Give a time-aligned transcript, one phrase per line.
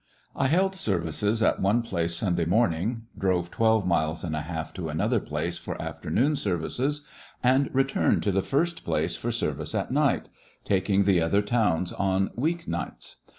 [0.35, 4.89] I held services at one place Sunday morning, drove twelve miles and a half to
[4.89, 7.05] an other place for afternoon services,
[7.43, 10.27] and re turned to the first place for service at night,
[10.65, 13.17] taking the other towns on week nights.